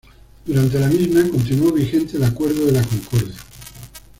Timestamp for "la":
0.79-0.87, 2.71-2.81